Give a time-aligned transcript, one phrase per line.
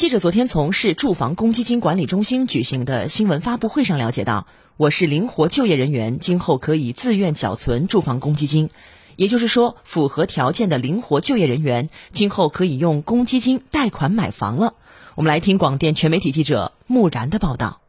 [0.00, 4.46] 记者昨天从市住房公积金管理中心举行的新闻发布会上了解到，
[4.78, 8.70] 我市灵活就业人员今后可以自愿缴存住房公积金，
[9.16, 14.72] 也就是说，符合条件的灵活就业人员今后可以用公积金贷款买房了。
[15.16, 17.82] 我们来听广电全媒体记者木然的报道。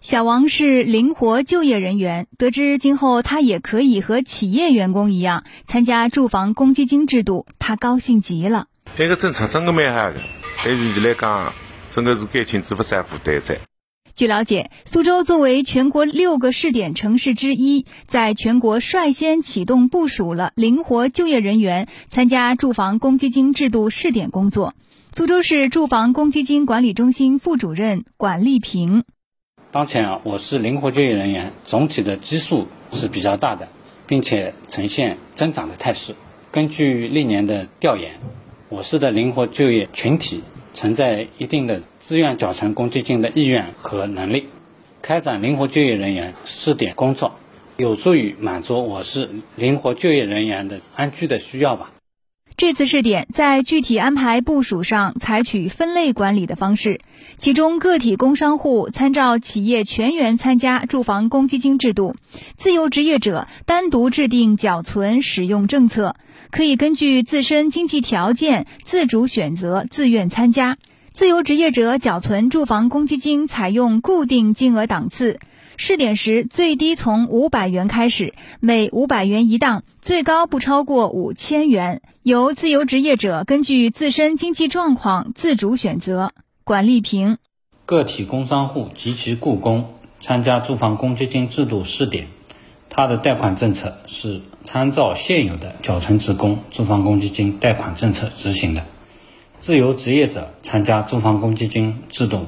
[0.00, 8.68] 小王是灵活就业人员，得知今后他也可以和企业员工一样参加住房公积金制度，他高兴极了。
[8.96, 10.16] 这个政策真的蛮好的。
[10.64, 11.52] 对于你来讲，
[11.88, 13.58] 真的是减轻支付财富担在。
[14.14, 24.74] 据了解，苏州作为全国六个试点城市之一，在全国率先启动部署了灵活就业人员参加住房公积金制度试点工作。
[25.16, 29.02] 苏州市住房公积金管理中心副主任管丽萍：
[29.72, 33.66] 当前啊，我市灵活就业人员总体的基数是比较大的，
[34.06, 36.14] 并且呈现增长的态势。
[36.52, 38.20] 根据历年的调研，
[38.68, 40.40] 我市的灵活就业群体。
[40.74, 44.46] 存在一定的自愿缴存公积金的意愿和能力，
[45.02, 47.32] 开展灵活就业人员试点工作，
[47.76, 51.92] 有助于满足我市灵活就业人员的安居的需要吧。
[52.62, 57.00] 这次试点在具体安排部署上采取分类管理的方式，
[57.36, 62.14] 其中个体工商户参照企业全员参加住房公积金制度，
[62.56, 66.14] 自由职业者单独制定缴存使用政策，
[66.52, 70.78] 可以根据自身经济条件自主选择自愿参加。
[71.12, 75.40] 自由职业者缴存住房公积金采用固定金额档次。
[75.84, 86.34] 试点时，最低从五百元开始，每五百元一档，最高不超过五千元，由自由职业者根据自身经济状况自主选择。
[86.62, 87.38] 管立平，
[87.84, 92.28] 个体工商户及其雇工参加住房公积金制度试点，
[92.88, 98.84] 它的贷款政策是参照现有的缴存职工住房公积金贷款政策执行的。
[99.58, 102.46] 自由职业者参加住房公积金制度，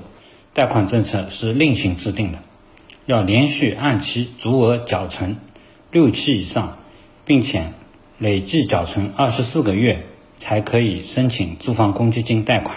[0.52, 2.38] 贷款政策是另行制定的。
[3.06, 5.36] 要连续按期足额缴存
[5.90, 6.78] 六期以上，
[7.24, 7.72] 并且
[8.18, 10.06] 累计缴存二十四个月，
[10.36, 12.76] 才可以申请住房公积金贷款。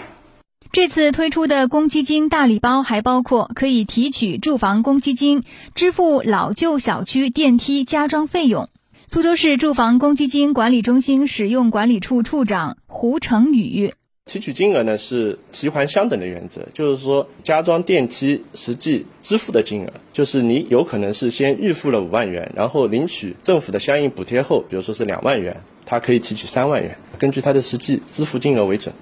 [0.70, 5.42] 这次推出的公积金大礼包还包括可以提取住房公积金、
[5.74, 8.68] 支付老旧小区电梯加装费用。
[9.06, 13.94] 苏州市住房公积金管理中心使用管理处处长胡成宇。
[14.28, 28.94] 提取金额呢是提还相等的原则，就是说加装电梯实际支付的金额，就是你有可能是先预付了五万元，然后领取政府的相应补贴后，比如说是两万元，它可以提取三万元，根据它的实际支付金额为准。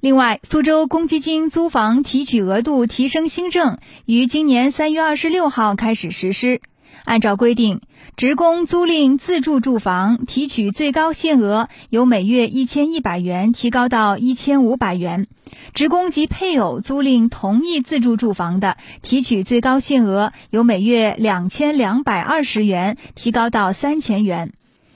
[0.00, 6.60] 另外，苏州公积金租房提取额度提升新政于今年三月二十六号开始实施。
[7.04, 7.80] 按照规定，
[8.16, 15.24] 职工租赁自住住房提取最高限额由每月一千一百元提高到一千五百元；
[15.72, 24.52] 职工及配偶租赁同一自住住房的，提取最高限额由每月两千两百二十元提高到三千元。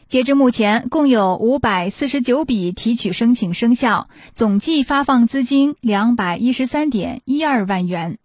[0.07, 8.19] 截至目前，共有五百四十九笔提取申请生效，总计发放资金两百一十三点一二万元。